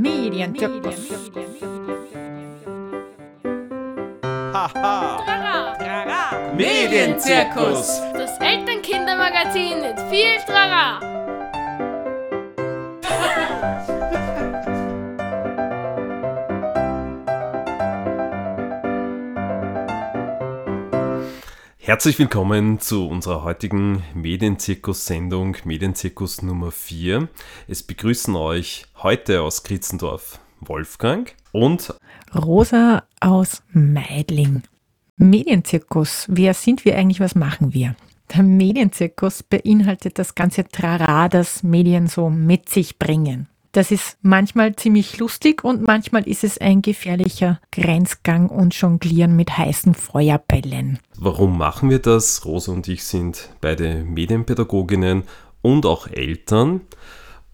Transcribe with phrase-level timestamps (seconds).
[0.00, 1.10] Medienzirkus.
[4.54, 5.18] Haha.
[6.56, 8.00] Medienzirkus.
[8.14, 11.09] Das Elternkindermagazin mit viel Trara.
[21.90, 27.28] Herzlich willkommen zu unserer heutigen Medienzirkus-Sendung, Medienzirkus Nummer 4.
[27.66, 31.92] Es begrüßen euch heute aus Kritzendorf Wolfgang und
[32.32, 34.62] Rosa aus Meidling.
[35.16, 36.26] Medienzirkus.
[36.30, 37.18] Wer sind wir eigentlich?
[37.18, 37.96] Was machen wir?
[38.32, 43.48] Der Medienzirkus beinhaltet das ganze Trara, das Medien so mit sich bringen.
[43.72, 49.56] Das ist manchmal ziemlich lustig und manchmal ist es ein gefährlicher Grenzgang und Jonglieren mit
[49.56, 50.98] heißen Feuerbällen.
[51.16, 52.44] warum machen wir das?
[52.44, 55.22] Rosa und ich sind beide Medienpädagoginnen
[55.62, 56.80] und auch Eltern.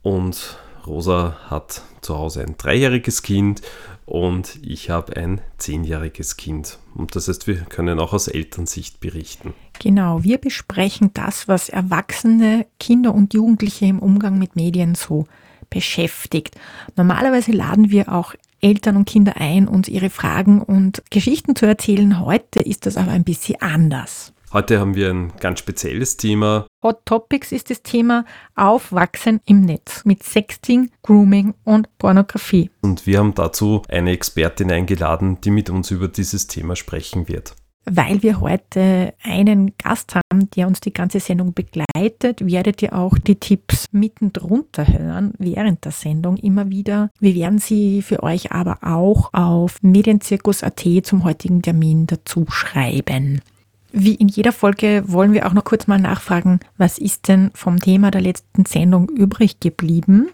[0.01, 3.61] Und Rosa hat zu Hause ein dreijähriges Kind
[4.07, 6.79] und ich habe ein zehnjähriges Kind.
[6.95, 9.53] Und das heißt, wir können auch aus Elternsicht berichten.
[9.81, 15.27] Genau, wir besprechen das, was Erwachsene, Kinder und Jugendliche im Umgang mit Medien so
[15.71, 16.57] beschäftigt.
[16.97, 22.21] Normalerweise laden wir auch Eltern und Kinder ein, uns ihre Fragen und Geschichten zu erzählen.
[22.21, 24.33] Heute ist das aber ein bisschen anders.
[24.53, 26.67] Heute haben wir ein ganz spezielles Thema.
[26.83, 32.71] Hot Topics ist das Thema Aufwachsen im Netz mit Sexting, Grooming und Pornografie.
[32.81, 37.57] Und wir haben dazu eine Expertin eingeladen, die mit uns über dieses Thema sprechen wird.
[37.89, 43.17] Weil wir heute einen Gast haben, der uns die ganze Sendung begleitet, werdet ihr auch
[43.17, 47.11] die Tipps mitten drunter hören während der Sendung immer wieder.
[47.21, 53.41] Wir werden sie für euch aber auch auf medienzirkus.at zum heutigen Termin dazu schreiben.
[53.93, 57.81] Wie in jeder Folge wollen wir auch noch kurz mal nachfragen, was ist denn vom
[57.81, 60.29] Thema der letzten Sendung übrig geblieben?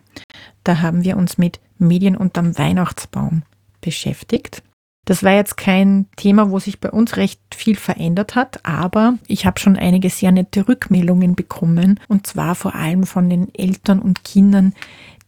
[0.64, 3.42] Da haben wir uns mit Medien unterm Weihnachtsbaum
[3.82, 4.62] beschäftigt.
[5.04, 9.46] Das war jetzt kein Thema, wo sich bei uns recht viel verändert hat, aber ich
[9.46, 14.22] habe schon einige sehr nette Rückmeldungen bekommen und zwar vor allem von den Eltern und
[14.22, 14.74] Kindern,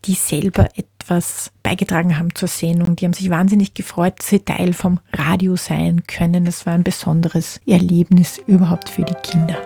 [0.05, 2.95] die selber etwas beigetragen haben zur Sendung.
[2.95, 6.45] Die haben sich wahnsinnig gefreut, dass sie Teil vom Radio sein können.
[6.45, 9.57] Das war ein besonderes Erlebnis überhaupt für die Kinder.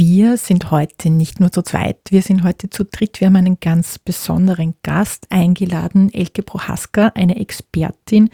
[0.00, 3.20] Wir sind heute nicht nur zu zweit, wir sind heute zu dritt.
[3.20, 8.30] Wir haben einen ganz besonderen Gast eingeladen, Elke Prohaska, eine Expertin,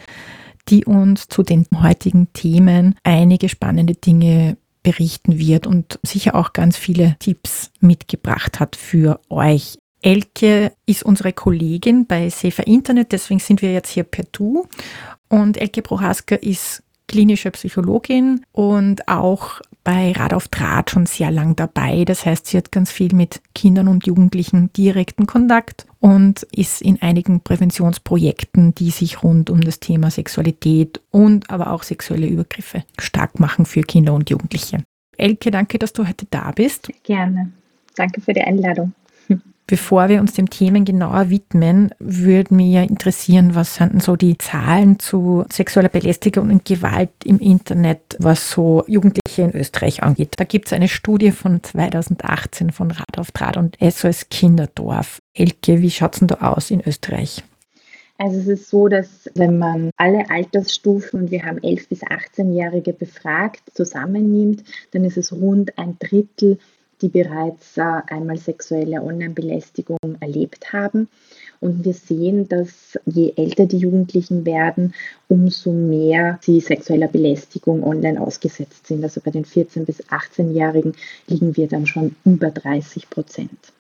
[0.69, 6.77] die uns zu den heutigen Themen einige spannende Dinge berichten wird und sicher auch ganz
[6.77, 9.79] viele Tipps mitgebracht hat für euch.
[10.03, 14.67] Elke ist unsere Kollegin bei Safer Internet, deswegen sind wir jetzt hier per Du.
[15.31, 21.55] Und Elke Prohaska ist klinische Psychologin und auch bei Rad auf Draht schon sehr lang
[21.55, 22.05] dabei.
[22.05, 27.01] Das heißt, sie hat ganz viel mit Kindern und Jugendlichen direkten Kontakt und ist in
[27.03, 33.39] einigen Präventionsprojekten, die sich rund um das Thema Sexualität und aber auch sexuelle Übergriffe stark
[33.39, 34.83] machen für Kinder und Jugendliche.
[35.17, 36.91] Elke, danke, dass du heute da bist.
[37.05, 37.53] Gerne.
[37.95, 38.93] Danke für die Einladung.
[39.67, 44.15] Bevor wir uns dem Themen genauer widmen, würde mich ja interessieren, was sind denn so
[44.15, 50.35] die Zahlen zu sexueller Belästigung und Gewalt im Internet, was so Jugendliche in Österreich angeht.
[50.37, 55.21] Da gibt es eine Studie von 2018 von Rad auf Draht und SOS Kinderdorf.
[55.33, 57.43] Elke, wie schaut es denn da aus in Österreich?
[58.19, 62.93] Also es ist so, dass wenn man alle Altersstufen, und wir haben 11 bis 18-Jährige
[62.93, 66.59] befragt, zusammennimmt, dann ist es rund ein Drittel,
[67.03, 71.09] die bereits äh, einmal sexuelle Online-Belästigung erlebt haben.
[71.61, 74.95] Und wir sehen, dass je älter die Jugendlichen werden,
[75.29, 79.03] umso mehr sie sexueller Belästigung online ausgesetzt sind.
[79.03, 80.95] Also bei den 14- bis 18-Jährigen
[81.27, 83.73] liegen wir dann schon über 30 Prozent.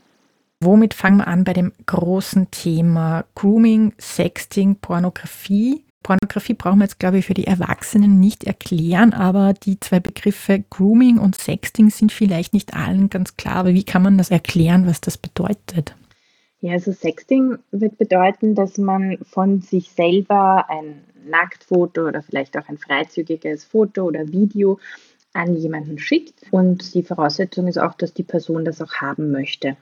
[0.60, 5.84] Womit fangen wir an bei dem großen Thema Grooming, Sexting, Pornografie?
[6.04, 10.62] Pornografie brauchen wir jetzt, glaube ich, für die Erwachsenen nicht erklären, aber die zwei Begriffe
[10.70, 13.56] Grooming und Sexting sind vielleicht nicht allen ganz klar.
[13.56, 15.96] Aber wie kann man das erklären, was das bedeutet?
[16.60, 22.68] Ja, also Sexting wird bedeuten, dass man von sich selber ein Nacktfoto oder vielleicht auch
[22.68, 24.78] ein freizügiges Foto oder Video
[25.32, 26.44] an jemanden schickt.
[26.50, 29.76] Und die Voraussetzung ist auch, dass die Person das auch haben möchte.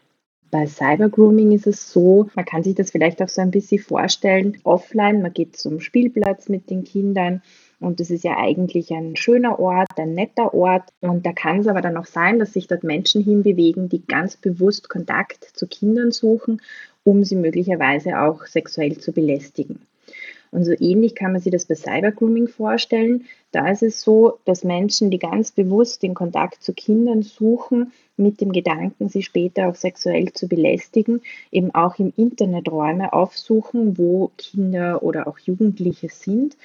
[0.52, 4.58] Bei Cybergrooming ist es so, man kann sich das vielleicht auch so ein bisschen vorstellen,
[4.64, 7.40] offline, man geht zum Spielplatz mit den Kindern
[7.80, 10.90] und das ist ja eigentlich ein schöner Ort, ein netter Ort.
[11.00, 14.36] Und da kann es aber dann auch sein, dass sich dort Menschen hinbewegen, die ganz
[14.36, 16.60] bewusst Kontakt zu Kindern suchen,
[17.02, 19.80] um sie möglicherweise auch sexuell zu belästigen.
[20.52, 23.24] Und so ähnlich kann man sich das bei Cybergrooming vorstellen.
[23.52, 28.42] Da ist es so, dass Menschen, die ganz bewusst den Kontakt zu Kindern suchen, mit
[28.42, 34.30] dem Gedanken, sie später auch sexuell zu belästigen, eben auch im Internet Räume aufsuchen, wo
[34.36, 36.56] Kinder oder auch Jugendliche sind.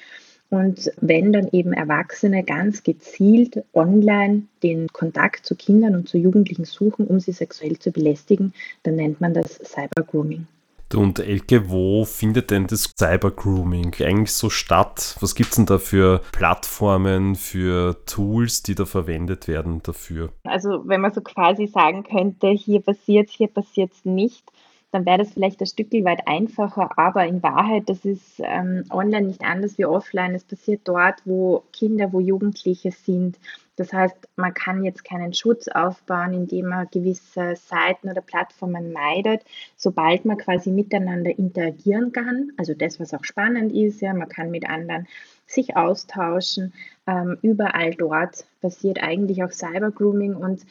[0.50, 6.66] Und wenn dann eben Erwachsene ganz gezielt online den Kontakt zu Kindern und zu Jugendlichen
[6.66, 8.52] suchen, um sie sexuell zu belästigen,
[8.82, 10.46] dann nennt man das Cybergrooming.
[10.94, 15.16] Und Elke, wo findet denn das Cybergrooming eigentlich so statt?
[15.20, 20.30] Was gibt es denn da für Plattformen, für Tools, die da verwendet werden dafür?
[20.44, 24.44] Also wenn man so quasi sagen könnte, hier passiert hier passiert es nicht,
[24.90, 29.26] dann wäre das vielleicht ein Stück weit einfacher, aber in Wahrheit, das ist ähm, online
[29.26, 30.34] nicht anders wie offline.
[30.34, 33.38] Es passiert dort, wo Kinder, wo Jugendliche sind.
[33.78, 39.42] Das heißt, man kann jetzt keinen Schutz aufbauen, indem man gewisse Seiten oder Plattformen meidet,
[39.76, 42.50] sobald man quasi miteinander interagieren kann.
[42.56, 45.06] Also das, was auch spannend ist, ja, man kann mit anderen
[45.46, 46.74] sich austauschen.
[47.06, 50.66] Ähm, überall dort passiert eigentlich auch Cybergrooming und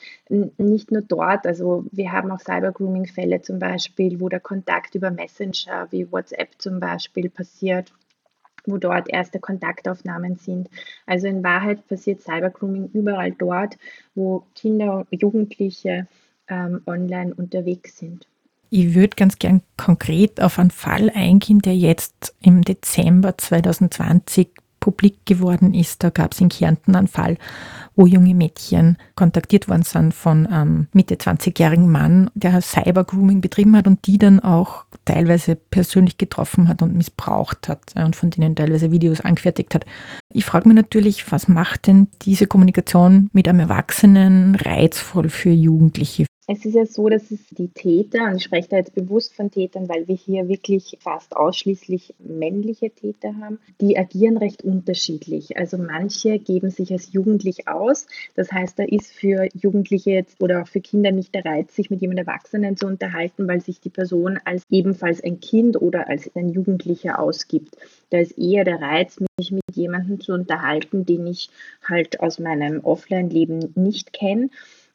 [0.57, 1.47] nicht nur dort.
[1.47, 6.81] Also wir haben auch Cybergrooming-Fälle zum Beispiel, wo der Kontakt über Messenger wie WhatsApp zum
[6.81, 7.93] Beispiel passiert
[8.67, 10.69] wo dort erste Kontaktaufnahmen sind.
[11.05, 13.77] Also in Wahrheit passiert Cybergrooming überall dort,
[14.15, 16.07] wo Kinder und Jugendliche
[16.47, 18.27] ähm, online unterwegs sind.
[18.69, 24.49] Ich würde ganz gern konkret auf einen Fall eingehen, der jetzt im Dezember 2020
[24.87, 26.01] publik geworden ist.
[26.01, 27.35] Da gab es in Kärnten einen Fall,
[27.97, 33.85] wo junge Mädchen kontaktiert worden sind von einem Mitte 20-jährigen Mann, der Cybergrooming betrieben hat
[33.85, 38.89] und die dann auch teilweise persönlich getroffen hat und missbraucht hat und von denen teilweise
[38.89, 39.85] Videos angefertigt hat.
[40.31, 46.27] Ich frage mich natürlich, was macht denn diese Kommunikation mit einem Erwachsenen reizvoll für Jugendliche?
[46.49, 49.51] Es ist ja so, dass es die Täter, und ich spreche da jetzt bewusst von
[49.51, 55.57] Tätern, weil wir hier wirklich fast ausschließlich männliche Täter haben, die agieren recht unterschiedlich.
[55.57, 58.07] Also manche geben sich als jugendlich aus.
[58.35, 61.89] Das heißt, da ist für Jugendliche jetzt oder auch für Kinder nicht der Reiz, sich
[61.89, 66.33] mit jemandem Erwachsenen zu unterhalten, weil sich die Person als ebenfalls ein Kind oder als
[66.33, 67.75] ein Jugendlicher ausgibt.
[68.09, 71.49] Da ist eher der Reiz, mich mit jemandem zu unterhalten, den ich
[71.83, 74.49] halt aus meinem Offline-Leben nicht kenne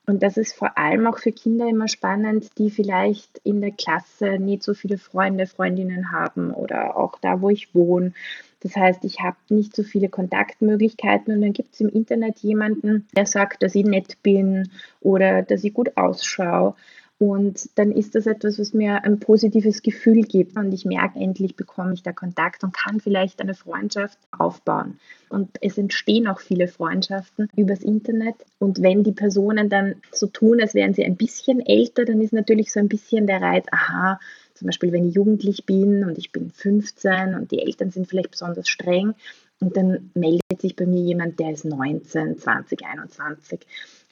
[0.07, 4.39] und das ist vor allem auch für Kinder immer spannend, die vielleicht in der Klasse
[4.39, 8.13] nicht so viele Freunde, Freundinnen haben oder auch da, wo ich wohne.
[8.61, 13.07] Das heißt, ich habe nicht so viele Kontaktmöglichkeiten und dann gibt es im Internet jemanden,
[13.17, 14.71] der sagt, dass ich nett bin
[15.01, 16.75] oder dass ich gut ausschaue.
[17.23, 20.57] Und dann ist das etwas, was mir ein positives Gefühl gibt.
[20.57, 24.99] Und ich merke, endlich bekomme ich da Kontakt und kann vielleicht eine Freundschaft aufbauen.
[25.29, 28.35] Und es entstehen auch viele Freundschaften übers Internet.
[28.59, 32.33] Und wenn die Personen dann so tun, als wären sie ein bisschen älter, dann ist
[32.33, 34.19] natürlich so ein bisschen der Reiz, aha,
[34.55, 38.33] zum Beispiel wenn ich jugendlich bin und ich bin 15 und die Eltern sind vielleicht
[38.33, 39.15] besonders streng,
[39.63, 43.61] und dann meldet sich bei mir jemand, der ist 19, 20, 21,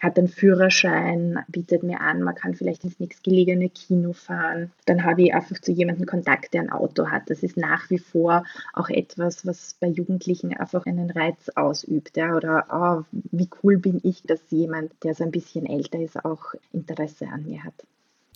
[0.00, 4.73] hat einen Führerschein, bietet mir an, man kann vielleicht ins nächstgelegene Kino fahren.
[4.87, 7.29] Dann habe ich einfach zu jemandem Kontakt, der ein Auto hat.
[7.29, 12.17] Das ist nach wie vor auch etwas, was bei Jugendlichen einfach einen Reiz ausübt.
[12.17, 12.35] Ja?
[12.35, 16.55] Oder oh, wie cool bin ich, dass jemand, der so ein bisschen älter ist, auch
[16.73, 17.75] Interesse an mir hat.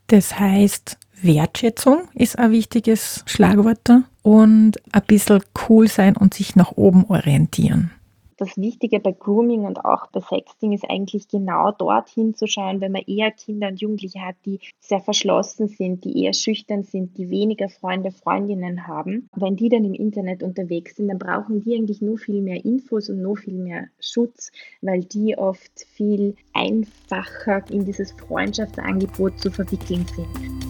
[0.08, 3.88] Das heißt, Wertschätzung ist ein wichtiges Schlagwort
[4.22, 7.90] und ein bisschen cool sein und sich nach oben orientieren
[8.36, 12.92] das Wichtige bei Grooming und auch bei Sexting ist eigentlich genau dorthin zu schauen, wenn
[12.92, 17.30] man eher Kinder und Jugendliche hat, die sehr verschlossen sind, die eher schüchtern sind, die
[17.30, 19.28] weniger Freunde, Freundinnen haben.
[19.34, 23.08] Wenn die dann im Internet unterwegs sind, dann brauchen die eigentlich nur viel mehr Infos
[23.08, 24.50] und nur viel mehr Schutz,
[24.80, 30.63] weil die oft viel einfacher in dieses Freundschaftsangebot zu verwickeln sind.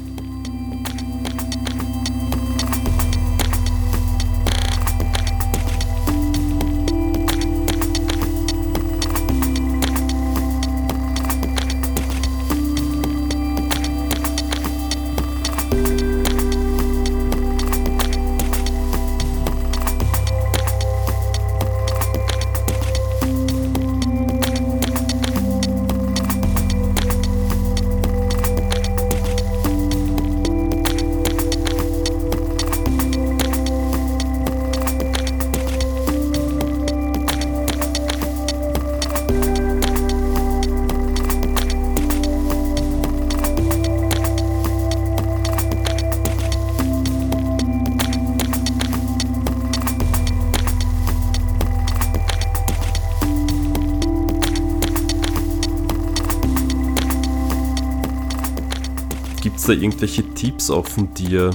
[59.64, 61.50] Es da irgendwelche Tipps auch von dir,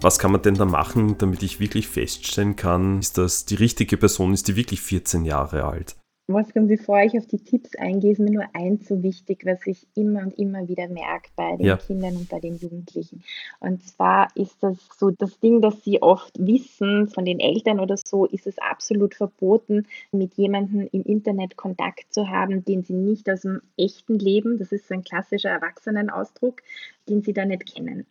[0.00, 3.98] Was kann man denn da machen, damit ich wirklich feststellen kann, ist das die richtige
[3.98, 5.94] Person ist, die wirklich 14 Jahre alt?
[6.32, 9.86] Wolfgang, bevor ich auf die Tipps eingehe, ist mir nur eins so wichtig, was ich
[9.94, 11.76] immer und immer wieder merke bei den ja.
[11.76, 13.22] Kindern und bei den Jugendlichen.
[13.60, 17.96] Und zwar ist das so das Ding, dass sie oft wissen von den Eltern oder
[17.96, 23.28] so, ist es absolut verboten, mit jemandem im Internet Kontakt zu haben, den sie nicht
[23.30, 26.62] aus dem echten Leben, das ist so ein klassischer Erwachsenenausdruck,
[27.08, 28.06] den sie da nicht kennen.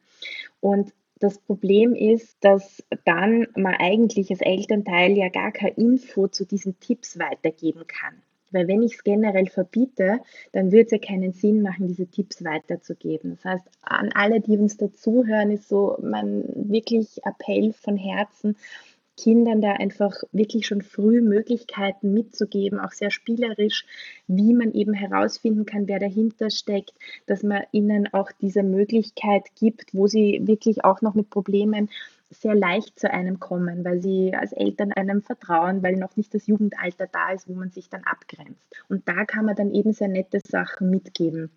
[0.59, 6.45] Und das Problem ist, dass dann man eigentlich als Elternteil ja gar keine Info zu
[6.45, 8.21] diesen Tipps weitergeben kann.
[8.51, 10.21] Weil wenn ich es generell verbiete,
[10.53, 13.35] dann wird es ja keinen Sinn machen, diese Tipps weiterzugeben.
[13.35, 18.55] Das heißt, an alle, die uns dazuhören, ist so mein wirklich Appell von Herzen,
[19.19, 23.85] Kindern da einfach wirklich schon früh Möglichkeiten mitzugeben, auch sehr spielerisch,
[24.27, 26.93] wie man eben herausfinden kann, wer dahinter steckt,
[27.25, 31.89] dass man ihnen auch diese Möglichkeit gibt, wo sie wirklich auch noch mit Problemen
[32.29, 36.47] sehr leicht zu einem kommen, weil sie als Eltern einem vertrauen, weil noch nicht das
[36.47, 38.63] Jugendalter da ist, wo man sich dann abgrenzt.
[38.87, 41.49] Und da kann man dann eben sehr nette Sachen mitgeben.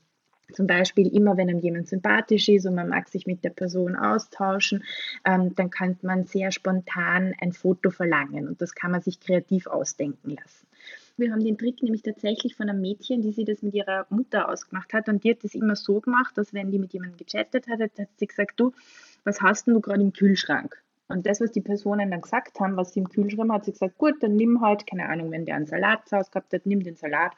[0.52, 3.97] Zum Beispiel immer, wenn einem jemand sympathisch ist und man mag sich mit der Person
[3.97, 4.85] austauschen,
[5.25, 9.66] ähm, dann kann man sehr spontan ein Foto verlangen und das kann man sich kreativ
[9.66, 10.66] ausdenken lassen.
[11.16, 14.49] Wir haben den Trick nämlich tatsächlich von einem Mädchen, die sie das mit ihrer Mutter
[14.49, 17.68] ausgemacht hat und die hat das immer so gemacht, dass wenn die mit jemandem gechattet
[17.68, 18.73] hat, hat sie gesagt, du,
[19.25, 20.82] was hast denn du gerade im Kühlschrank?
[21.12, 23.73] Und das, was die Personen dann gesagt haben, was sie im Kühlschrank haben, hat sie
[23.73, 26.66] gesagt, gut, dann nimm halt, keine Ahnung, wenn der einen Salat zu Hause gehabt hat,
[26.66, 27.33] nimm den Salat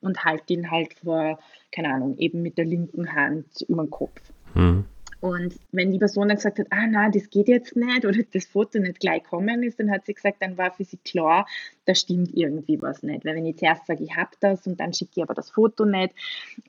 [0.00, 1.38] und halt ihn halt vor,
[1.70, 4.20] keine Ahnung, eben mit der linken Hand über den Kopf.
[4.54, 4.84] Mhm.
[5.20, 8.46] Und wenn die Person dann gesagt hat, ah na, das geht jetzt nicht oder das
[8.46, 11.46] Foto nicht gleich kommen ist, dann hat sie gesagt, dann war für sie klar,
[11.86, 13.24] da stimmt irgendwie was nicht.
[13.24, 15.84] Weil wenn ich zuerst sage, ich habe das und dann schicke ich aber das Foto
[15.84, 16.14] nicht.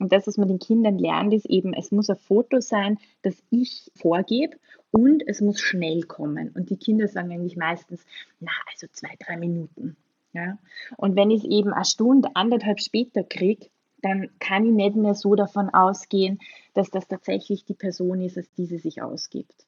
[0.00, 3.40] Und das, was man den Kindern lernt, ist eben, es muss ein Foto sein, das
[3.50, 4.56] ich vorgebe
[4.90, 6.50] und es muss schnell kommen.
[6.54, 8.04] Und die Kinder sagen eigentlich meistens,
[8.40, 9.96] na, also zwei, drei Minuten.
[10.32, 10.58] Ja?
[10.96, 13.66] Und wenn ich es eben eine Stunde, anderthalb später kriege,
[14.02, 16.38] dann kann ich nicht mehr so davon ausgehen,
[16.74, 19.66] dass das tatsächlich die Person ist, als diese sich ausgibt.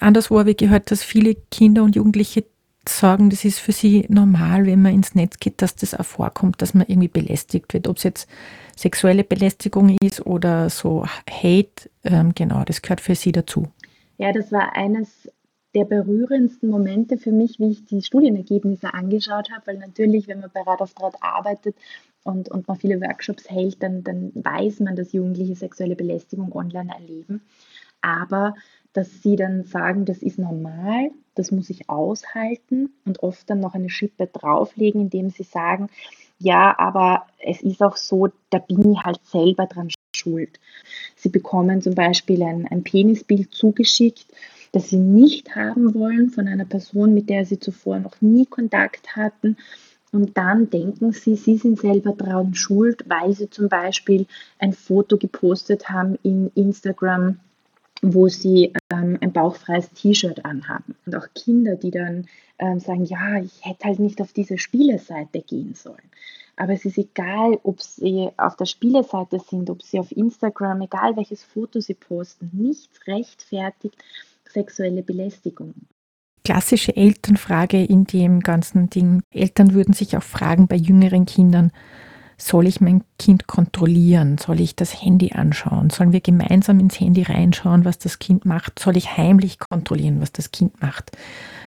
[0.00, 2.44] Anderswo habe ich gehört, dass viele Kinder und Jugendliche
[2.88, 6.62] sagen, das ist für sie normal, wenn man ins Netz geht, dass das auch vorkommt,
[6.62, 7.86] dass man irgendwie belästigt wird.
[7.86, 8.28] Ob es jetzt
[8.76, 13.68] sexuelle Belästigung ist oder so Hate, ähm, genau, das gehört für sie dazu.
[14.22, 15.28] Ja, das war eines
[15.74, 20.50] der berührendsten Momente für mich, wie ich die Studienergebnisse angeschaut habe, weil natürlich, wenn man
[20.54, 21.74] bei Rad auf Draht arbeitet
[22.22, 26.94] und, und man viele Workshops hält, dann, dann weiß man, dass Jugendliche sexuelle Belästigung online
[26.94, 27.42] erleben.
[28.00, 28.54] Aber
[28.92, 33.74] dass sie dann sagen, das ist normal, das muss ich aushalten und oft dann noch
[33.74, 35.88] eine Schippe drauflegen, indem sie sagen,
[36.42, 40.60] ja, aber es ist auch so, da bin ich halt selber dran schuld.
[41.16, 44.26] Sie bekommen zum Beispiel ein, ein Penisbild zugeschickt
[44.72, 49.14] das sie nicht haben wollen von einer Person, mit der sie zuvor noch nie Kontakt
[49.14, 49.58] hatten.
[50.10, 54.26] Und dann denken sie, sie sind selber daran schuld, weil sie zum Beispiel
[54.58, 57.38] ein Foto gepostet haben in Instagram,
[58.02, 60.96] wo sie ähm, ein bauchfreies T-Shirt anhaben.
[61.06, 62.26] Und auch Kinder, die dann
[62.58, 66.10] ähm, sagen, ja, ich hätte halt nicht auf diese Spieleseite gehen sollen.
[66.56, 71.16] Aber es ist egal, ob sie auf der Spieleseite sind, ob sie auf Instagram, egal
[71.16, 73.96] welches Foto sie posten, nichts rechtfertigt,
[74.48, 75.74] sexuelle Belästigung.
[76.44, 79.22] Klassische Elternfrage in dem ganzen Ding.
[79.30, 81.70] Eltern würden sich auch fragen bei jüngeren Kindern,
[82.36, 84.38] soll ich mein Kind kontrollieren?
[84.38, 85.90] Soll ich das Handy anschauen?
[85.90, 88.78] Sollen wir gemeinsam ins Handy reinschauen, was das Kind macht?
[88.78, 91.12] Soll ich heimlich kontrollieren, was das Kind macht?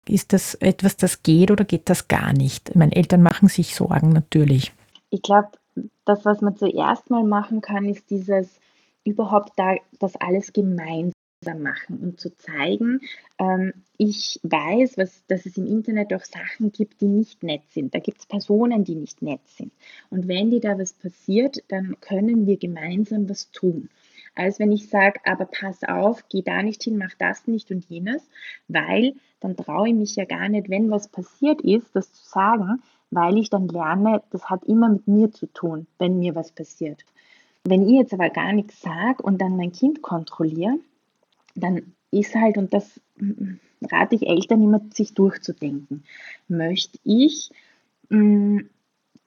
[0.08, 2.74] Ist das etwas, das geht oder geht das gar nicht?
[2.74, 4.72] Meine Eltern machen sich Sorgen natürlich.
[5.10, 5.50] Ich glaube,
[6.04, 8.58] das, was man zuerst mal machen kann, ist dieses
[9.04, 11.12] überhaupt da das alles gemeinsam
[11.50, 13.00] machen und zu zeigen,
[13.38, 17.94] ähm, ich weiß, was, dass es im Internet auch Sachen gibt, die nicht nett sind.
[17.94, 19.72] Da gibt es Personen, die nicht nett sind.
[20.10, 23.88] Und wenn dir da was passiert, dann können wir gemeinsam was tun.
[24.34, 27.84] Als wenn ich sage, aber pass auf, geh da nicht hin, mach das nicht und
[27.84, 28.26] jenes,
[28.66, 32.82] weil dann traue ich mich ja gar nicht, wenn was passiert ist, das zu sagen,
[33.10, 37.04] weil ich dann lerne, das hat immer mit mir zu tun, wenn mir was passiert.
[37.64, 40.78] Wenn ich jetzt aber gar nichts sage und dann mein Kind kontrolliere,
[41.54, 43.00] dann ist halt, und das
[43.90, 46.04] rate ich Eltern immer, sich durchzudenken.
[46.48, 47.50] Möchte ich
[48.08, 48.70] mh, mm,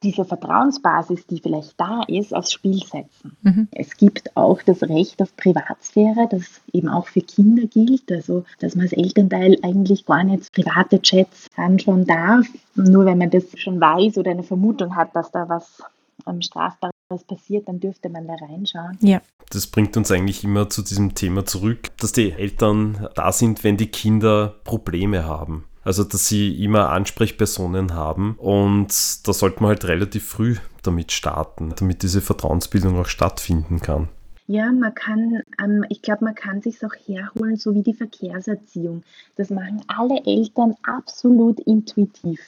[0.02, 3.36] diese Vertrauensbasis, die vielleicht da ist, aufs Spiel setzen.
[3.42, 3.68] Mhm.
[3.72, 8.74] Es gibt auch das Recht auf Privatsphäre, das eben auch für Kinder gilt, also dass
[8.74, 13.80] man als Elternteil eigentlich gar nicht private Chats anschauen darf, nur wenn man das schon
[13.80, 15.82] weiß oder eine Vermutung hat, dass da was
[16.26, 18.98] ähm, Strafbares was passiert, dann dürfte man da reinschauen.
[19.00, 19.20] Ja.
[19.50, 23.76] Das bringt uns eigentlich immer zu diesem Thema zurück, dass die Eltern da sind, wenn
[23.76, 25.64] die Kinder Probleme haben.
[25.84, 28.88] Also, dass sie immer Ansprechpersonen haben und
[29.26, 34.08] da sollte man halt relativ früh damit starten, damit diese Vertrauensbildung auch stattfinden kann.
[34.48, 39.02] Ja, man kann, ähm, ich glaube, man kann sich auch herholen, so wie die Verkehrserziehung.
[39.36, 42.40] Das machen alle Eltern absolut intuitiv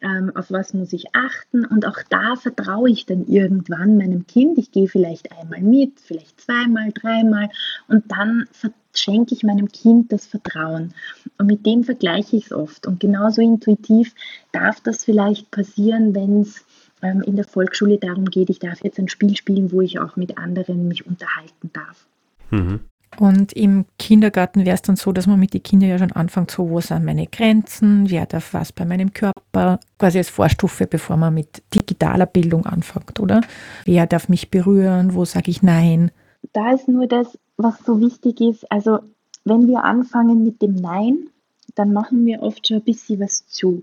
[0.00, 4.58] ähm, auf was muss ich achten und auch da vertraue ich dann irgendwann meinem Kind.
[4.58, 7.50] Ich gehe vielleicht einmal mit, vielleicht zweimal, dreimal
[7.88, 8.46] und dann
[8.94, 10.94] schenke ich meinem Kind das Vertrauen.
[11.38, 12.86] Und mit dem vergleiche ich es oft.
[12.86, 14.14] Und genauso intuitiv
[14.52, 16.64] darf das vielleicht passieren, wenn es
[17.02, 20.16] ähm, in der Volksschule darum geht, ich darf jetzt ein Spiel spielen, wo ich auch
[20.16, 22.06] mit anderen mich unterhalten darf.
[22.50, 22.80] Mhm.
[23.18, 26.50] Und im Kindergarten wäre es dann so, dass man mit den Kindern ja schon anfängt,
[26.50, 31.16] so, wo sind meine Grenzen, wer darf was bei meinem Körper, quasi als Vorstufe, bevor
[31.16, 33.40] man mit digitaler Bildung anfängt, oder?
[33.84, 36.10] Wer darf mich berühren, wo sage ich Nein?
[36.52, 39.00] Da ist nur das, was so wichtig ist, also
[39.44, 41.30] wenn wir anfangen mit dem Nein,
[41.74, 43.82] dann machen wir oft schon ein bisschen was zu,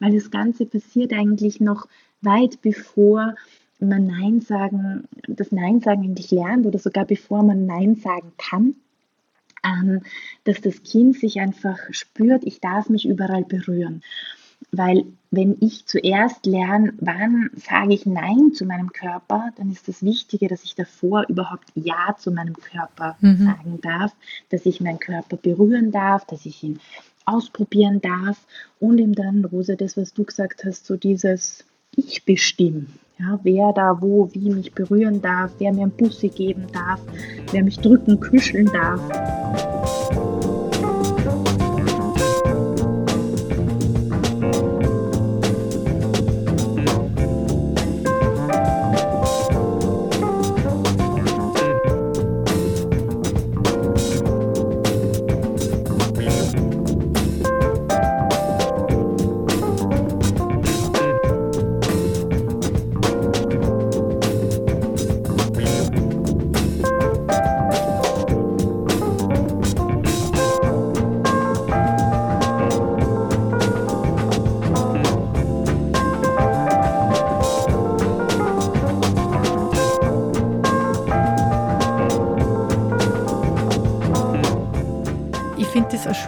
[0.00, 1.86] weil das Ganze passiert eigentlich noch
[2.20, 3.34] weit bevor
[3.80, 8.76] man Nein sagen, das Nein sagen endlich lernt oder sogar bevor man Nein sagen kann,
[9.64, 10.02] ähm,
[10.44, 14.02] dass das Kind sich einfach spürt, ich darf mich überall berühren.
[14.72, 20.02] Weil wenn ich zuerst lerne, wann sage ich Nein zu meinem Körper, dann ist das
[20.02, 23.44] Wichtige, dass ich davor überhaupt Ja zu meinem Körper mhm.
[23.44, 24.12] sagen darf,
[24.48, 26.80] dass ich meinen Körper berühren darf, dass ich ihn
[27.26, 28.38] ausprobieren darf
[28.80, 31.64] und ihm dann, Rosa, das, was du gesagt hast, so dieses
[31.94, 32.86] Ich bestimme.
[33.18, 37.00] Ja, wer da wo wie mich berühren darf, wer mir ein Bussi geben darf,
[37.52, 39.00] wer mich drücken, kuscheln darf.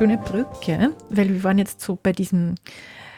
[0.04, 2.56] Schöne Brücke, weil wir waren jetzt so bei diesem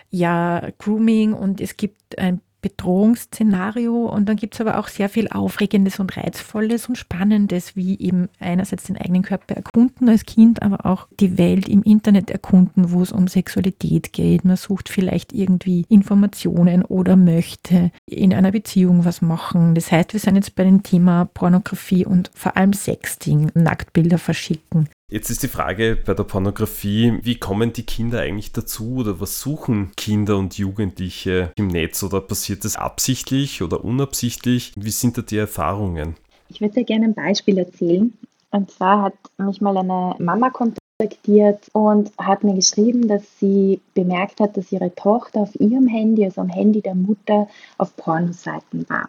[0.09, 5.27] ja, Grooming und es gibt ein Bedrohungsszenario und dann gibt es aber auch sehr viel
[5.27, 10.87] Aufregendes und Reizvolles und Spannendes, wie eben einerseits den eigenen Körper erkunden als Kind, aber
[10.87, 14.45] auch die Welt im Internet erkunden, wo es um Sexualität geht.
[14.45, 19.75] Man sucht vielleicht irgendwie Informationen oder möchte in einer Beziehung was machen.
[19.75, 24.89] Das heißt, wir sind jetzt bei dem Thema Pornografie und vor allem Sexting, Nacktbilder verschicken.
[25.09, 29.41] Jetzt ist die Frage bei der Pornografie, wie kommen die Kinder eigentlich dazu oder was
[29.41, 34.73] suchen Kinder und Jugendliche im Netz oder passiert das absichtlich oder unabsichtlich?
[34.75, 36.17] Wie sind da die Erfahrungen?
[36.49, 38.15] Ich würde dir gerne ein Beispiel erzählen.
[38.51, 44.41] Und zwar hat mich mal eine Mama kontaktiert und hat mir geschrieben, dass sie bemerkt
[44.41, 47.47] hat, dass ihre Tochter auf ihrem Handy, also am Handy der Mutter,
[47.79, 49.09] auf Pornoseiten war.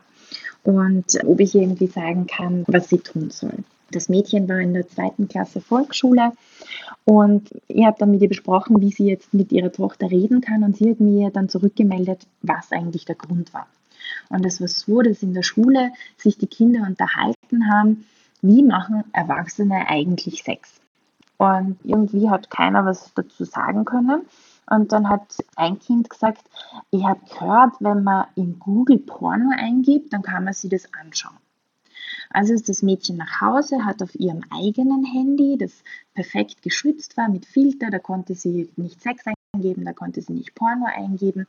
[0.64, 3.64] Und ob ich irgendwie sagen kann, was sie tun soll.
[3.92, 6.34] Das Mädchen war in der zweiten Klasse Volksschule
[7.06, 10.64] und ich habe dann mit ihr besprochen, wie sie jetzt mit ihrer Tochter reden kann
[10.64, 13.68] und sie hat mir dann zurückgemeldet, was eigentlich der Grund war.
[14.30, 18.06] Und es war so, dass in der Schule sich die Kinder unterhalten haben,
[18.42, 20.80] wie machen Erwachsene eigentlich Sex.
[21.38, 24.24] Und irgendwie hat keiner was dazu sagen können.
[24.70, 25.22] Und dann hat
[25.56, 26.44] ein Kind gesagt,
[26.92, 31.38] ich habe gehört, wenn man in Google Porno eingibt, dann kann man sich das anschauen.
[32.30, 37.30] Also ist das Mädchen nach Hause, hat auf ihrem eigenen Handy, das perfekt geschützt war
[37.30, 41.48] mit Filter, da konnte sie nicht Sex eingeben, da konnte sie nicht Porno eingeben,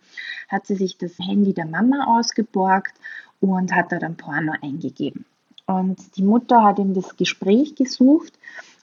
[0.48, 2.94] hat sie sich das Handy der Mama ausgeborgt
[3.40, 5.24] und hat da dann Porno eingegeben.
[5.66, 8.38] Und die Mutter hat ihm das Gespräch gesucht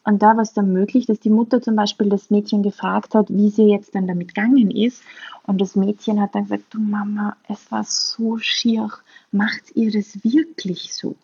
[0.06, 3.26] und da war es dann möglich, dass die Mutter zum Beispiel das Mädchen gefragt hat,
[3.30, 5.02] wie sie jetzt dann damit gegangen ist.
[5.48, 8.92] Und das Mädchen hat dann gesagt, du Mama, es war so schier,
[9.32, 11.16] macht ihr das wirklich so?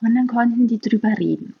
[0.00, 1.54] Und dann konnten die drüber reden.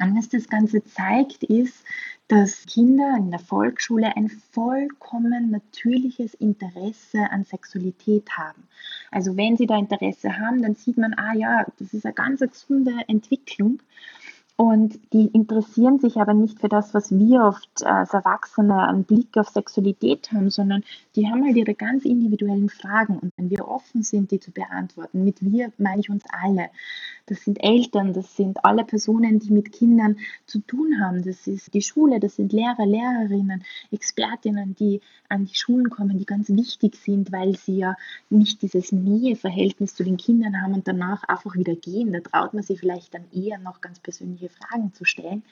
[0.00, 1.84] Und was das Ganze zeigt, ist,
[2.28, 8.62] dass Kinder in der Volksschule ein vollkommen natürliches Interesse an Sexualität haben.
[9.10, 12.40] Also wenn sie da Interesse haben, dann sieht man, ah ja, das ist eine ganz
[12.40, 13.80] gesunde Entwicklung.
[14.60, 19.36] Und die interessieren sich aber nicht für das, was wir oft als Erwachsene einen Blick
[19.36, 20.82] auf Sexualität haben, sondern
[21.14, 23.20] die haben halt ihre ganz individuellen Fragen.
[23.20, 26.70] Und wenn wir offen sind, die zu beantworten, mit wir meine ich uns alle.
[27.30, 31.22] Das sind Eltern, das sind alle Personen, die mit Kindern zu tun haben.
[31.22, 36.26] Das ist die Schule, das sind Lehrer, Lehrerinnen, Expertinnen, die an die Schulen kommen, die
[36.26, 37.96] ganz wichtig sind, weil sie ja
[38.30, 42.12] nicht dieses Näheverhältnis zu den Kindern haben und danach einfach wieder gehen.
[42.12, 45.42] Da traut man sich vielleicht dann eher noch ganz persönliche Fragen zu stellen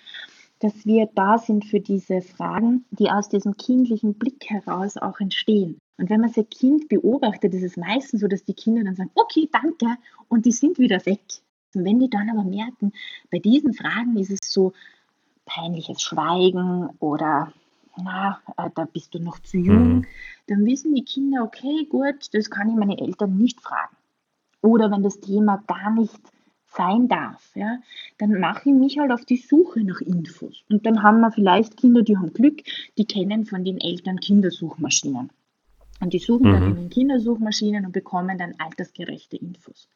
[0.60, 5.78] dass wir da sind für diese Fragen, die aus diesem kindlichen Blick heraus auch entstehen.
[5.98, 9.10] Und wenn man sein Kind beobachtet, ist es meistens so, dass die Kinder dann sagen,
[9.14, 9.96] okay, danke,
[10.28, 11.20] und die sind wieder weg.
[11.76, 12.92] Und wenn die dann aber merken,
[13.30, 14.72] bei diesen Fragen ist es so
[15.44, 17.52] peinliches Schweigen oder
[17.96, 20.06] na, äh, da bist du noch zu jung, mhm.
[20.48, 23.96] dann wissen die Kinder, okay, gut, das kann ich meine Eltern nicht fragen.
[24.62, 26.20] Oder wenn das Thema gar nicht
[26.66, 27.78] sein darf, ja,
[28.18, 30.64] dann mache ich mich halt auf die Suche nach Infos.
[30.68, 32.62] Und dann haben wir vielleicht Kinder, die haben Glück,
[32.98, 35.30] die kennen von den Eltern Kindersuchmaschinen.
[36.00, 36.52] Und die suchen mhm.
[36.52, 39.88] dann in den Kindersuchmaschinen und bekommen dann altersgerechte Infos.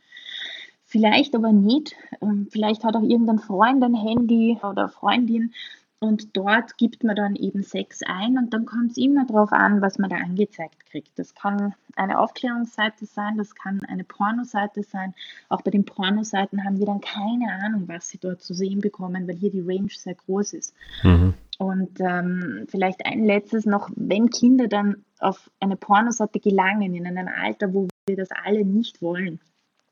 [0.90, 1.94] Vielleicht aber nicht.
[2.20, 5.52] Ähm, vielleicht hat auch irgendein Freund ein Handy oder Freundin
[6.00, 9.82] und dort gibt man dann eben Sex ein und dann kommt es immer darauf an,
[9.82, 11.16] was man da angezeigt kriegt.
[11.16, 15.14] Das kann eine Aufklärungsseite sein, das kann eine Pornoseite sein.
[15.48, 19.28] Auch bei den Pornoseiten haben wir dann keine Ahnung, was sie dort zu sehen bekommen,
[19.28, 20.74] weil hier die Range sehr groß ist.
[21.04, 21.34] Mhm.
[21.58, 27.28] Und ähm, vielleicht ein letztes noch, wenn Kinder dann auf eine Pornoseite gelangen, in einem
[27.28, 29.38] Alter, wo wir das alle nicht wollen,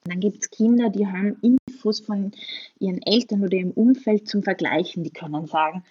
[0.09, 2.33] dann gibt es Kinder, die haben Infos von
[2.79, 5.05] ihren Eltern oder ihrem Umfeld zum Vergleichen.
[5.05, 5.85] Die können sagen,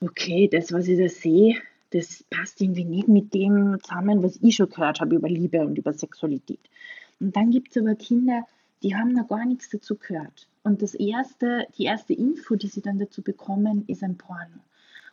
[0.00, 1.56] okay, das, was ich da sehe,
[1.90, 5.76] das passt irgendwie nicht mit dem zusammen, was ich schon gehört habe über Liebe und
[5.76, 6.60] über Sexualität.
[7.18, 8.46] Und dann gibt es aber Kinder,
[8.82, 10.48] die haben noch gar nichts dazu gehört.
[10.62, 14.60] Und das erste, die erste Info, die sie dann dazu bekommen, ist ein Porno.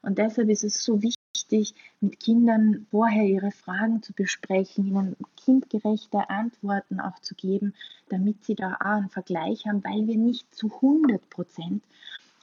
[0.02, 1.18] Und deshalb ist es so wichtig,
[1.50, 7.74] wichtig, mit Kindern vorher ihre Fragen zu besprechen, ihnen kindgerechte Antworten auch zu geben,
[8.10, 11.84] damit sie da auch einen Vergleich haben, weil wir nicht zu 100 Prozent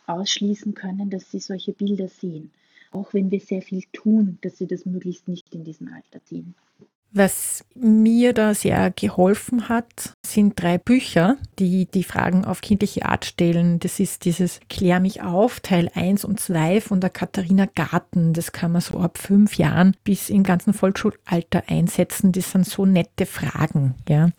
[0.07, 2.51] ausschließen können, dass sie solche Bilder sehen.
[2.93, 6.55] Auch wenn wir sehr viel tun, dass sie das möglichst nicht in diesem Alter sehen.
[7.17, 13.25] Was mir da sehr geholfen hat, sind drei Bücher, die die Fragen auf kindliche Art
[13.25, 13.79] stellen.
[13.79, 18.33] Das ist dieses Klär mich auf, Teil 1 und 2 von der Katharina Garten.
[18.33, 22.33] Das kann man so ab fünf Jahren bis im ganzen Vollschulalter einsetzen.
[22.33, 24.31] Das sind so nette Fragen, ja,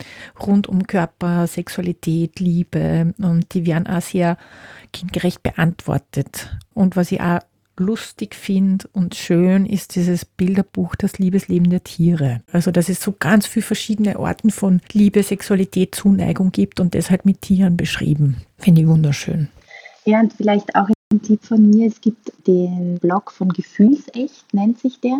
[0.45, 4.37] rund um Körper, Sexualität, Liebe und die werden auch sehr
[4.91, 6.57] kindgerecht beantwortet.
[6.73, 7.39] Und was ich auch
[7.77, 12.41] lustig finde und schön ist dieses Bilderbuch Das Liebesleben der Tiere.
[12.51, 17.25] Also dass es so ganz viele verschiedene Orten von Liebe, Sexualität, Zuneigung gibt und deshalb
[17.25, 18.37] mit Tieren beschrieben.
[18.57, 19.49] Finde ich wunderschön.
[20.05, 24.79] Ja, und vielleicht auch ein Tipp von mir, es gibt den Blog von Gefühlsecht, nennt
[24.79, 25.19] sich der.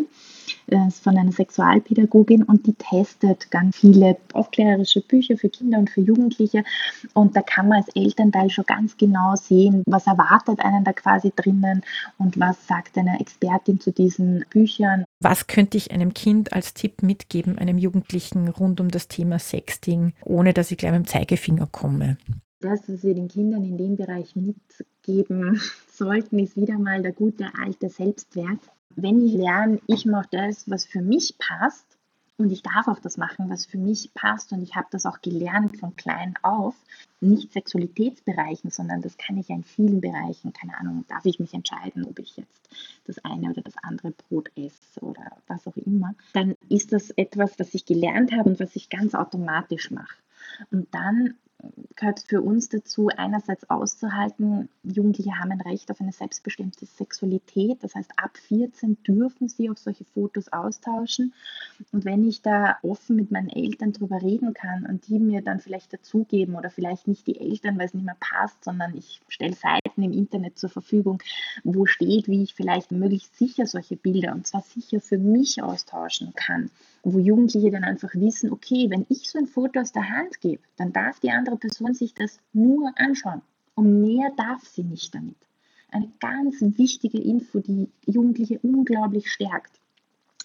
[0.68, 5.90] Das ist von einer Sexualpädagogin und die testet ganz viele aufklärerische Bücher für Kinder und
[5.92, 6.64] für Jugendliche.
[7.14, 11.32] Und da kann man als Elternteil schon ganz genau sehen, was erwartet einen da quasi
[11.36, 11.84] drinnen
[12.18, 15.06] und was sagt eine Expertin zu diesen Büchern.
[15.22, 20.14] Was könnte ich einem Kind als Tipp mitgeben, einem Jugendlichen rund um das Thema Sexting,
[20.24, 22.18] ohne dass ich gleich mit dem Zeigefinger komme?
[22.60, 24.36] Das, was wir den Kindern in dem Bereich
[25.08, 28.60] mitgeben sollten, ist wieder mal der gute alte Selbstwert
[28.96, 31.86] wenn ich lerne, ich mache das, was für mich passt
[32.38, 35.22] und ich darf auch das machen, was für mich passt und ich habe das auch
[35.22, 36.76] gelernt von klein auf,
[37.22, 42.06] nicht Sexualitätsbereichen, sondern das kann ich in vielen Bereichen, keine Ahnung, darf ich mich entscheiden,
[42.06, 42.70] ob ich jetzt
[43.06, 47.58] das eine oder das andere Brot esse oder was auch immer, dann ist das etwas,
[47.60, 50.18] was ich gelernt habe und was ich ganz automatisch mache.
[50.72, 51.36] Und dann
[51.96, 57.84] gehört für uns dazu, einerseits auszuhalten, Jugendliche haben ein Recht auf eine selbstbestimmte Sexualität.
[57.84, 61.34] Das heißt, ab 14 dürfen sie auch solche Fotos austauschen.
[61.92, 65.60] Und wenn ich da offen mit meinen Eltern drüber reden kann und die mir dann
[65.60, 69.56] vielleicht dazugeben oder vielleicht nicht die Eltern, weil es nicht mehr passt, sondern ich stelle
[69.56, 71.22] Seiten im Internet zur Verfügung,
[71.64, 76.34] wo steht, wie ich vielleicht möglichst sicher solche Bilder und zwar sicher für mich austauschen
[76.36, 76.70] kann
[77.06, 80.64] wo Jugendliche dann einfach wissen, okay, wenn ich so ein Foto aus der Hand gebe,
[80.76, 83.42] dann darf die andere Person sich das nur anschauen.
[83.76, 85.38] Und mehr darf sie nicht damit.
[85.92, 89.80] Eine ganz wichtige Info, die Jugendliche unglaublich stärkt.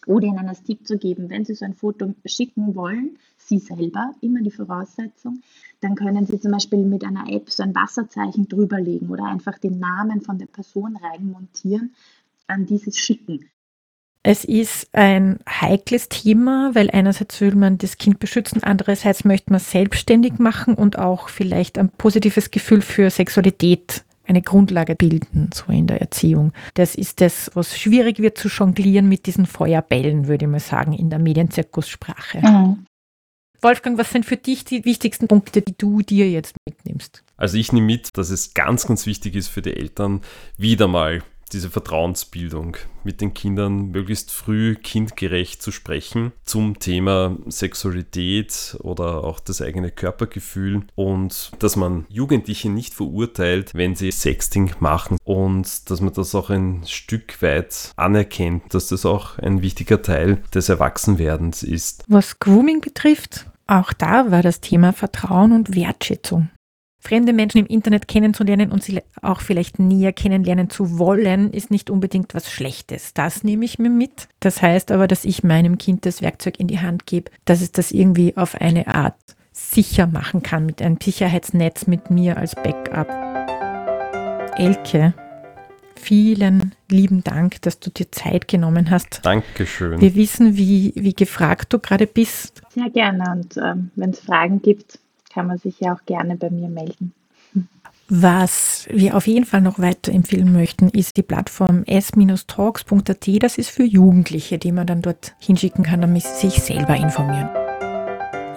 [0.07, 4.15] Oder ihnen als Tipp zu geben, wenn sie so ein Foto schicken wollen, sie selber,
[4.21, 5.43] immer die Voraussetzung,
[5.81, 9.79] dann können sie zum Beispiel mit einer App so ein Wasserzeichen drüberlegen oder einfach den
[9.79, 11.95] Namen von der Person reinmontieren,
[12.47, 13.47] an dieses schicken.
[14.23, 19.61] Es ist ein heikles Thema, weil einerseits will man das Kind beschützen, andererseits möchte man
[19.61, 25.87] selbstständig machen und auch vielleicht ein positives Gefühl für Sexualität eine Grundlage bilden, so in
[25.87, 26.53] der Erziehung.
[26.75, 30.93] Das ist das, was schwierig wird zu jonglieren mit diesen Feuerbällen, würde ich mal sagen,
[30.93, 32.39] in der Medienzirkussprache.
[32.41, 32.87] Mhm.
[33.63, 37.25] Wolfgang, was sind für dich die wichtigsten Punkte, die du dir jetzt mitnimmst?
[37.37, 40.21] Also ich nehme mit, dass es ganz, ganz wichtig ist für die Eltern,
[40.57, 48.77] wieder mal diese Vertrauensbildung mit den Kindern möglichst früh kindgerecht zu sprechen zum Thema Sexualität
[48.81, 55.17] oder auch das eigene Körpergefühl und dass man Jugendliche nicht verurteilt, wenn sie Sexting machen
[55.25, 60.43] und dass man das auch ein Stück weit anerkennt, dass das auch ein wichtiger Teil
[60.55, 62.05] des Erwachsenwerdens ist.
[62.09, 66.51] Was Grooming betrifft, auch da war das Thema Vertrauen und Wertschätzung
[67.03, 71.89] Fremde Menschen im Internet kennenzulernen und sie auch vielleicht näher kennenlernen zu wollen, ist nicht
[71.89, 73.15] unbedingt was Schlechtes.
[73.15, 74.29] Das nehme ich mir mit.
[74.39, 77.73] Das heißt aber, dass ich meinem Kind das Werkzeug in die Hand gebe, dass es
[77.73, 79.17] das irgendwie auf eine Art
[79.53, 83.09] sicher machen kann, mit einem Sicherheitsnetz mit mir als Backup.
[84.59, 85.15] Elke,
[85.97, 89.21] vielen lieben Dank, dass du dir Zeit genommen hast.
[89.25, 90.01] Dankeschön.
[90.01, 92.61] Wir wissen, wie, wie gefragt du gerade bist.
[92.75, 95.00] Sehr gerne und ähm, wenn es Fragen gibt,
[95.33, 97.15] kann man sich ja auch gerne bei mir melden.
[98.13, 103.43] Was wir auf jeden Fall noch weiterempfehlen möchten, ist die Plattform s-talks.at.
[103.43, 107.49] Das ist für Jugendliche, die man dann dort hinschicken kann, damit sie sich selber informieren.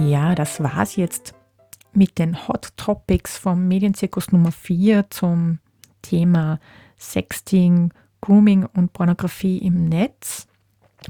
[0.10, 1.36] Ja, das war's jetzt
[1.94, 5.60] mit den Hot Topics vom Medienzirkus Nummer 4 zum
[6.02, 6.60] Thema
[6.98, 10.48] Sexting, Grooming und Pornografie im Netz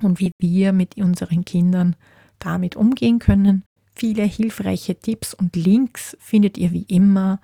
[0.02, 1.96] und wie wir mit unseren Kindern
[2.40, 3.64] damit umgehen können.
[3.96, 7.40] Viele hilfreiche Tipps und Links findet ihr wie immer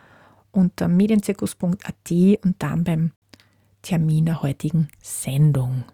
[0.52, 2.12] unter medienzirkus.at
[2.44, 3.12] und dann beim
[3.82, 5.86] Termin der heutigen Sendung.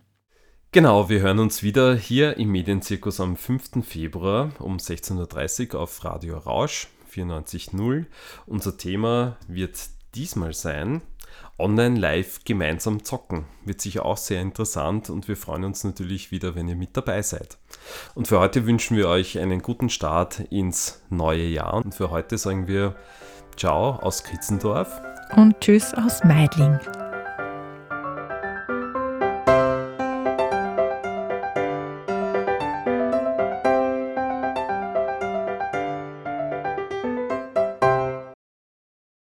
[0.71, 3.85] Genau, wir hören uns wieder hier im Medienzirkus am 5.
[3.85, 8.05] Februar um 16.30 Uhr auf Radio Rausch 94.0.
[8.45, 9.77] Unser Thema wird
[10.15, 11.01] diesmal sein
[11.57, 13.45] online live gemeinsam zocken.
[13.63, 17.21] Wird sicher auch sehr interessant und wir freuen uns natürlich wieder, wenn ihr mit dabei
[17.21, 17.57] seid.
[18.13, 21.75] Und für heute wünschen wir euch einen guten Start ins neue Jahr.
[21.75, 22.95] Und für heute sagen wir
[23.57, 25.01] Ciao aus Kritzendorf
[25.35, 26.77] und Tschüss aus Meidling.